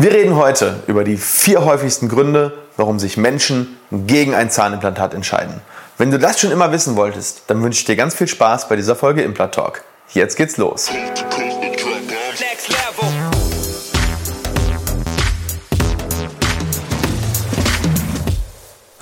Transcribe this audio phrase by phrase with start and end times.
[0.00, 5.60] Wir reden heute über die vier häufigsten Gründe, warum sich Menschen gegen ein Zahnimplantat entscheiden.
[5.96, 8.76] Wenn du das schon immer wissen wolltest, dann wünsche ich dir ganz viel Spaß bei
[8.76, 9.82] dieser Folge Implant Talk.
[10.14, 10.88] Jetzt geht's los.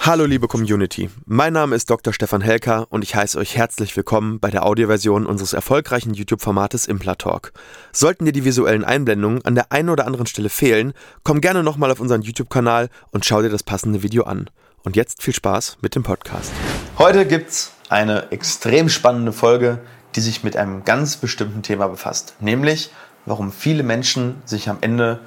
[0.07, 2.13] Hallo liebe Community, mein Name ist Dr.
[2.13, 7.53] Stefan Helker und ich heiße euch herzlich willkommen bei der Audioversion unseres erfolgreichen YouTube-Formates Implatalk.
[7.91, 10.93] Sollten dir die visuellen Einblendungen an der einen oder anderen Stelle fehlen,
[11.25, 14.49] komm gerne nochmal auf unseren YouTube-Kanal und schau dir das passende Video an.
[14.85, 16.53] Und jetzt viel Spaß mit dem Podcast.
[16.99, 19.81] Heute gibt's eine extrem spannende Folge,
[20.15, 22.93] die sich mit einem ganz bestimmten Thema befasst, nämlich
[23.25, 25.19] warum viele Menschen sich am Ende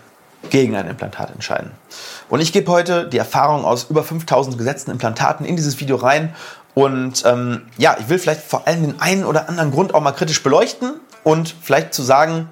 [0.50, 1.72] gegen ein Implantat entscheiden.
[2.30, 6.34] Und ich gebe heute die Erfahrung aus über 5000 gesetzten Implantaten in dieses Video rein.
[6.76, 10.12] Und ähm, ja, ich will vielleicht vor allem den einen oder anderen Grund auch mal
[10.12, 12.48] kritisch beleuchten und vielleicht zu sagen,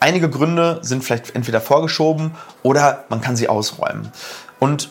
[0.00, 4.10] einige Gründe sind vielleicht entweder vorgeschoben oder man kann sie ausräumen.
[4.58, 4.90] Und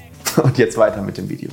[0.43, 1.49] Und jetzt weiter mit dem Video.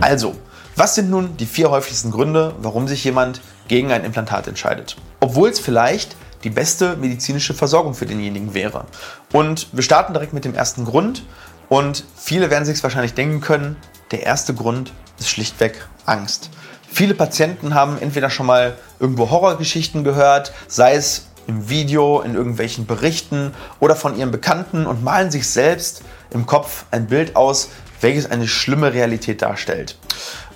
[0.00, 0.34] Also,
[0.76, 4.96] was sind nun die vier häufigsten Gründe, warum sich jemand gegen ein Implantat entscheidet?
[5.20, 8.84] Obwohl es vielleicht die beste medizinische Versorgung für denjenigen wäre.
[9.32, 11.24] Und wir starten direkt mit dem ersten Grund.
[11.68, 13.76] Und viele werden sich wahrscheinlich denken können,
[14.10, 16.50] der erste Grund ist schlichtweg Angst.
[16.90, 22.86] Viele Patienten haben entweder schon mal irgendwo Horrorgeschichten gehört, sei es im Video, in irgendwelchen
[22.86, 27.70] Berichten oder von ihren Bekannten und malen sich selbst im Kopf ein Bild aus,
[28.02, 29.96] welches eine schlimme Realität darstellt.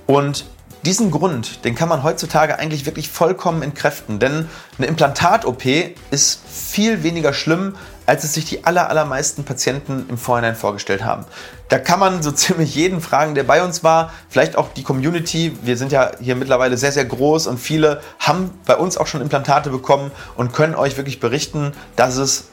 [0.07, 0.45] Und
[0.87, 4.49] diesen Grund, den kann man heutzutage eigentlich wirklich vollkommen entkräften, denn
[4.79, 5.65] eine Implantat-OP
[6.13, 7.75] ist viel weniger schlimm,
[8.07, 11.25] als es sich die aller, allermeisten Patienten im Vorhinein vorgestellt haben.
[11.71, 15.59] Da kann man so ziemlich jeden fragen, der bei uns war, vielleicht auch die Community.
[15.63, 19.21] Wir sind ja hier mittlerweile sehr, sehr groß und viele haben bei uns auch schon
[19.21, 22.45] Implantate bekommen und können euch wirklich berichten, dass es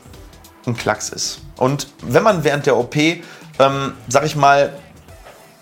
[0.66, 1.42] ein Klacks ist.
[1.58, 4.74] Und wenn man während der OP, ähm, sag ich mal,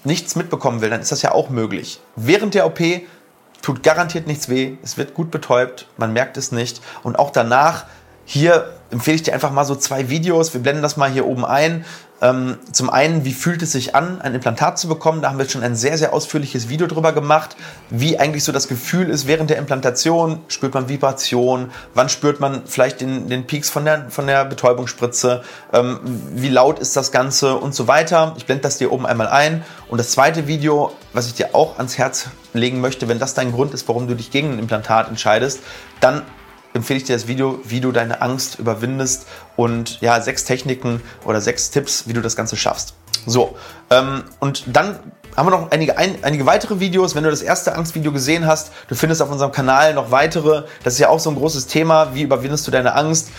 [0.03, 1.99] nichts mitbekommen will, dann ist das ja auch möglich.
[2.15, 2.79] Während der OP
[3.61, 6.81] tut garantiert nichts weh, es wird gut betäubt, man merkt es nicht.
[7.03, 7.85] Und auch danach,
[8.31, 10.53] hier empfehle ich dir einfach mal so zwei Videos.
[10.53, 11.83] Wir blenden das mal hier oben ein.
[12.21, 15.21] Ähm, zum einen, wie fühlt es sich an, ein Implantat zu bekommen?
[15.21, 17.57] Da haben wir schon ein sehr, sehr ausführliches Video drüber gemacht,
[17.89, 20.39] wie eigentlich so das Gefühl ist während der Implantation.
[20.47, 21.71] Spürt man Vibration?
[21.93, 25.43] Wann spürt man vielleicht den, den Peaks von der, von der Betäubungsspritze?
[25.73, 25.99] Ähm,
[26.33, 28.33] wie laut ist das Ganze und so weiter?
[28.37, 29.65] Ich blende das dir oben einmal ein.
[29.89, 33.51] Und das zweite Video, was ich dir auch ans Herz legen möchte, wenn das dein
[33.51, 35.59] Grund ist, warum du dich gegen ein Implantat entscheidest,
[35.99, 36.21] dann
[36.73, 41.41] empfehle ich dir das Video, wie du deine Angst überwindest und ja, sechs Techniken oder
[41.41, 42.93] sechs Tipps, wie du das Ganze schaffst.
[43.25, 43.55] So,
[43.89, 44.99] ähm, und dann
[45.35, 47.15] haben wir noch einige, ein, einige weitere Videos.
[47.15, 50.63] Wenn du das erste Angstvideo gesehen hast, du findest auf unserem Kanal noch weitere.
[50.83, 52.13] Das ist ja auch so ein großes Thema.
[52.13, 53.29] Wie überwindest du deine Angst?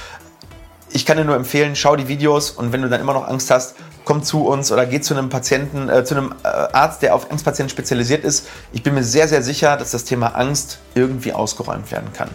[0.91, 3.50] Ich kann dir nur empfehlen, schau die Videos und wenn du dann immer noch Angst
[3.50, 7.15] hast, komm zu uns oder geh zu einem Patienten, äh, zu einem äh, Arzt, der
[7.15, 8.47] auf Angstpatienten spezialisiert ist.
[8.72, 12.28] Ich bin mir sehr, sehr sicher, dass das Thema Angst irgendwie ausgeräumt werden kann.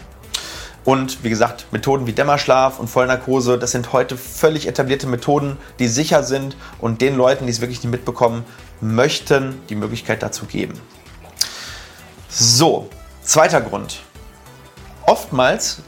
[0.88, 5.86] Und wie gesagt, Methoden wie Dämmerschlaf und Vollnarkose, das sind heute völlig etablierte Methoden, die
[5.86, 8.46] sicher sind und den Leuten, die es wirklich nicht mitbekommen,
[8.80, 10.80] möchten die Möglichkeit dazu geben.
[12.30, 12.88] So,
[13.20, 14.00] zweiter Grund.
[15.02, 15.80] Oftmals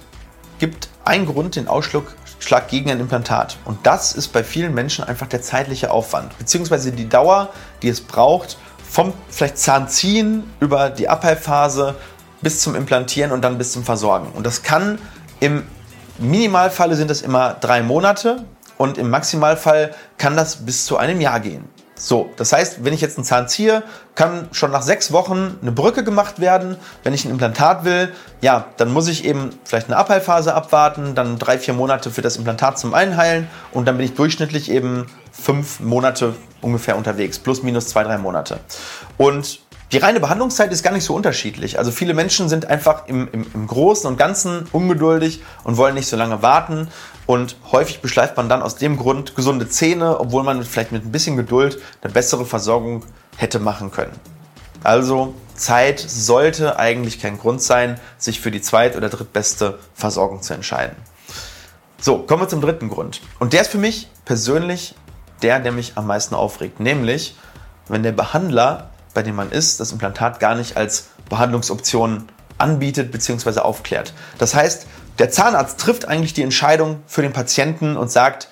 [0.59, 3.57] gibt ein Grund den Ausschlag gegen ein Implantat.
[3.65, 7.49] Und das ist bei vielen Menschen einfach der zeitliche Aufwand, beziehungsweise die Dauer,
[7.81, 11.95] die es braucht, vom vielleicht Zahnziehen über die Abheilphase
[12.43, 14.29] bis zum Implantieren und dann bis zum Versorgen.
[14.33, 14.99] Und das kann
[15.41, 15.65] im
[16.19, 18.45] Minimalfall sind das immer drei Monate
[18.77, 21.65] und im Maximalfall kann das bis zu einem Jahr gehen.
[22.01, 23.83] So, das heißt, wenn ich jetzt einen Zahn ziehe,
[24.15, 26.77] kann schon nach sechs Wochen eine Brücke gemacht werden.
[27.03, 28.11] Wenn ich ein Implantat will,
[28.41, 32.37] ja, dann muss ich eben vielleicht eine Abheilphase abwarten, dann drei, vier Monate für das
[32.37, 37.89] Implantat zum Einheilen und dann bin ich durchschnittlich eben fünf Monate ungefähr unterwegs, plus minus
[37.89, 38.61] zwei, drei Monate.
[39.19, 39.61] Und
[39.93, 41.79] die reine Behandlungszeit ist gar nicht so unterschiedlich.
[41.79, 46.07] Also viele Menschen sind einfach im, im, im, Großen und Ganzen ungeduldig und wollen nicht
[46.07, 46.89] so lange warten.
[47.27, 51.13] Und häufig beschleift man dann aus dem Grund gesunde Zähne, obwohl man vielleicht mit ein
[51.13, 53.05] bisschen Geduld eine bessere Versorgung
[53.37, 54.13] hätte machen können.
[54.85, 60.55] Also Zeit sollte eigentlich kein Grund sein, sich für die zweit- oder drittbeste Versorgung zu
[60.55, 60.97] entscheiden.
[62.01, 63.21] So, kommen wir zum dritten Grund.
[63.41, 64.95] Und der ist für mich persönlich
[65.43, 66.81] der, der mich am meisten aufregt.
[66.81, 67.37] Nämlich,
[67.89, 72.29] wenn der Behandler, bei dem man ist, das Implantat gar nicht als Behandlungsoption
[72.59, 73.61] anbietet bzw.
[73.61, 74.13] aufklärt.
[74.39, 74.87] Das heißt,
[75.19, 78.49] der Zahnarzt trifft eigentlich die Entscheidung für den Patienten und sagt,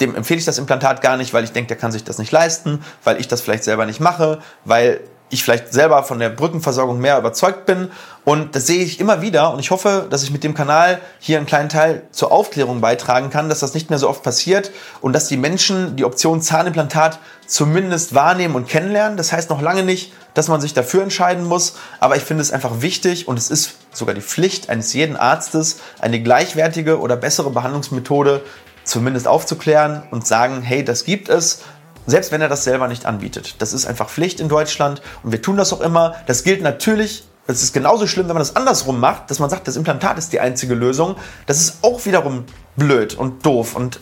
[0.00, 2.32] dem empfehle ich das Implantat gar nicht, weil ich denke, der kann sich das nicht
[2.32, 6.98] leisten, weil ich das vielleicht selber nicht mache, weil ich vielleicht selber von der Brückenversorgung
[6.98, 7.90] mehr überzeugt bin.
[8.24, 9.52] Und das sehe ich immer wieder.
[9.52, 13.30] Und ich hoffe, dass ich mit dem Kanal hier einen kleinen Teil zur Aufklärung beitragen
[13.30, 14.70] kann, dass das nicht mehr so oft passiert
[15.00, 19.16] und dass die Menschen die Option Zahnimplantat zumindest wahrnehmen und kennenlernen.
[19.16, 21.76] Das heißt noch lange nicht, dass man sich dafür entscheiden muss.
[22.00, 25.80] Aber ich finde es einfach wichtig und es ist sogar die Pflicht eines jeden Arztes,
[26.00, 28.42] eine gleichwertige oder bessere Behandlungsmethode
[28.84, 31.62] zumindest aufzuklären und sagen, hey, das gibt es
[32.08, 33.56] selbst wenn er das selber nicht anbietet.
[33.58, 36.16] Das ist einfach Pflicht in Deutschland und wir tun das auch immer.
[36.26, 39.66] Das gilt natürlich es ist genauso schlimm, wenn man das andersrum macht, dass man sagt,
[39.66, 41.16] das Implantat ist die einzige Lösung.
[41.46, 42.44] Das ist auch wiederum
[42.76, 43.74] blöd und doof.
[43.74, 44.00] Und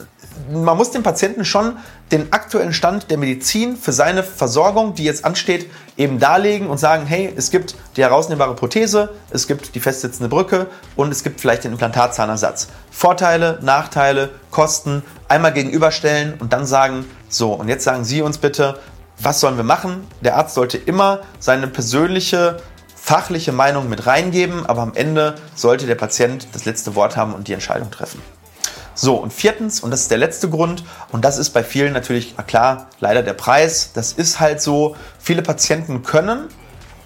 [0.53, 1.77] man muss dem Patienten schon
[2.11, 7.07] den aktuellen Stand der Medizin für seine Versorgung, die jetzt ansteht, eben darlegen und sagen,
[7.07, 10.67] hey, es gibt die herausnehmbare Prothese, es gibt die festsitzende Brücke
[10.97, 12.67] und es gibt vielleicht den Implantatzahnersatz.
[12.91, 18.79] Vorteile, Nachteile, Kosten einmal gegenüberstellen und dann sagen, so, und jetzt sagen Sie uns bitte,
[19.19, 20.07] was sollen wir machen?
[20.21, 22.59] Der Arzt sollte immer seine persönliche
[22.95, 27.47] fachliche Meinung mit reingeben, aber am Ende sollte der Patient das letzte Wort haben und
[27.49, 28.21] die Entscheidung treffen.
[28.95, 30.83] So, und viertens, und das ist der letzte Grund,
[31.13, 33.91] und das ist bei vielen natürlich, klar, leider der Preis.
[33.93, 36.49] Das ist halt so, viele Patienten können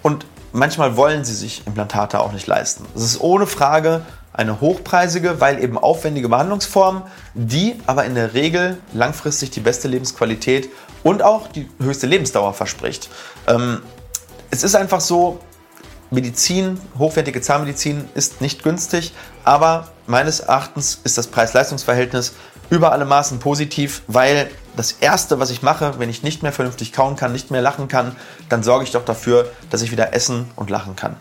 [0.02, 2.86] und manchmal wollen sie sich Implantate auch nicht leisten.
[2.94, 4.02] Das ist ohne Frage
[4.32, 7.02] eine hochpreisige, weil eben aufwendige Behandlungsform,
[7.34, 10.68] die aber in der Regel langfristig die beste Lebensqualität
[11.02, 13.10] und auch die höchste Lebensdauer verspricht.
[13.46, 13.82] Ähm,
[14.50, 15.40] es ist einfach so,
[16.10, 19.12] Medizin, hochwertige Zahnmedizin ist nicht günstig,
[19.44, 22.34] aber meines Erachtens ist das Preis-Leistungs-Verhältnis
[22.68, 26.92] über alle Maßen positiv, weil das Erste, was ich mache, wenn ich nicht mehr vernünftig
[26.92, 28.16] kauen kann, nicht mehr lachen kann,
[28.48, 31.16] dann sorge ich doch dafür, dass ich wieder essen und lachen kann.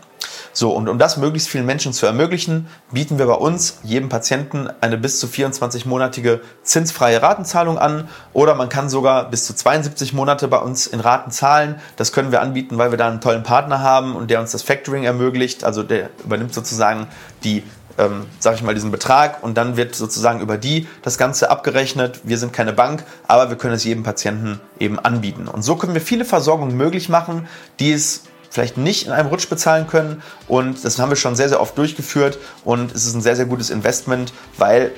[0.52, 4.68] So, und um das möglichst vielen Menschen zu ermöglichen, bieten wir bei uns jedem Patienten
[4.80, 10.48] eine bis zu 24-monatige zinsfreie Ratenzahlung an oder man kann sogar bis zu 72 Monate
[10.48, 11.76] bei uns in Raten zahlen.
[11.96, 14.62] Das können wir anbieten, weil wir da einen tollen Partner haben und der uns das
[14.62, 15.64] Factoring ermöglicht.
[15.64, 17.06] Also der übernimmt sozusagen
[17.44, 17.62] die
[17.98, 22.20] ähm, sage ich mal, diesen Betrag und dann wird sozusagen über die das Ganze abgerechnet.
[22.24, 25.48] Wir sind keine Bank, aber wir können es jedem Patienten eben anbieten.
[25.48, 27.46] Und so können wir viele Versorgungen möglich machen,
[27.78, 30.22] die es vielleicht nicht in einem Rutsch bezahlen können.
[30.48, 32.38] Und das haben wir schon sehr, sehr oft durchgeführt.
[32.64, 34.92] Und es ist ein sehr, sehr gutes Investment, weil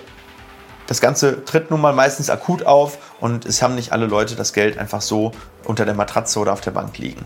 [0.86, 4.52] das Ganze tritt nun mal meistens akut auf und es haben nicht alle Leute das
[4.52, 5.32] Geld einfach so
[5.64, 7.24] unter der Matratze oder auf der Bank liegen.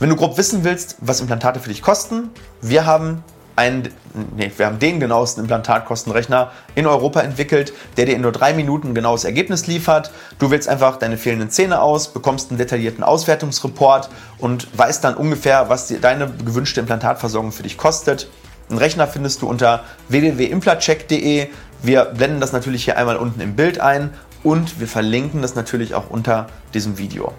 [0.00, 2.30] Wenn du grob wissen willst, was Implantate für dich kosten,
[2.60, 3.22] wir haben
[3.60, 3.88] einen,
[4.36, 8.94] nee, wir haben den genauesten Implantatkostenrechner in Europa entwickelt, der dir in nur drei Minuten
[8.94, 10.10] genaues Ergebnis liefert.
[10.38, 14.08] Du wählst einfach deine fehlenden Zähne aus, bekommst einen detaillierten Auswertungsreport
[14.38, 18.30] und weißt dann ungefähr, was dir deine gewünschte Implantatversorgung für dich kostet.
[18.70, 21.48] Einen Rechner findest du unter www.implacheck.de.
[21.82, 25.94] Wir blenden das natürlich hier einmal unten im Bild ein und wir verlinken das natürlich
[25.94, 27.34] auch unter diesem Video.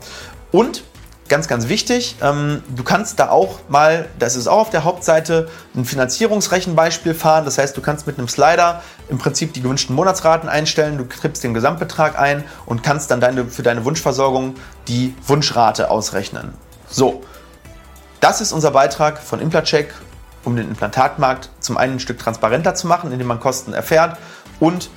[0.52, 0.84] Und
[1.32, 2.18] ganz, ganz wichtig.
[2.22, 7.46] Ähm, du kannst da auch mal, das ist auch auf der Hauptseite, ein Finanzierungsrechenbeispiel fahren.
[7.46, 11.44] Das heißt, du kannst mit einem Slider im Prinzip die gewünschten Monatsraten einstellen, du tippst
[11.44, 14.56] den Gesamtbetrag ein und kannst dann deine, für deine Wunschversorgung
[14.90, 16.54] die Wunschrate ausrechnen.
[16.90, 17.24] So,
[18.20, 19.94] das ist unser Beitrag von Implacheck,
[20.44, 24.18] um den Implantatmarkt zum einen ein Stück transparenter zu machen, indem man Kosten erfährt
[24.60, 24.90] und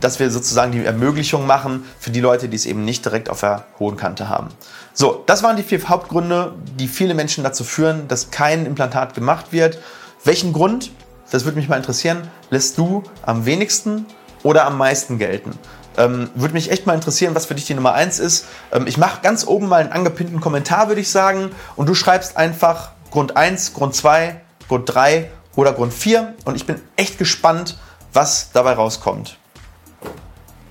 [0.00, 3.40] dass wir sozusagen die Ermöglichung machen für die Leute, die es eben nicht direkt auf
[3.40, 4.48] der hohen Kante haben.
[4.92, 9.46] So, das waren die vier Hauptgründe, die viele Menschen dazu führen, dass kein Implantat gemacht
[9.52, 9.78] wird.
[10.24, 10.90] Welchen Grund,
[11.30, 14.06] das würde mich mal interessieren, lässt du am wenigsten
[14.42, 15.52] oder am meisten gelten?
[15.96, 18.46] Ähm, würde mich echt mal interessieren, was für dich die Nummer 1 ist.
[18.72, 21.50] Ähm, ich mache ganz oben mal einen angepinnten Kommentar, würde ich sagen.
[21.74, 26.34] Und du schreibst einfach Grund 1, Grund 2, Grund 3 oder Grund 4.
[26.44, 27.78] Und ich bin echt gespannt,
[28.12, 29.38] was dabei rauskommt.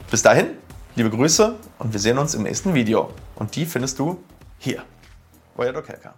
[0.10, 0.50] Bis dahin,
[0.96, 3.12] liebe Grüße und wir sehen uns im nächsten Video.
[3.36, 4.24] Und die findest du
[4.58, 4.84] hier.
[5.58, 6.14] Euer Dokelka.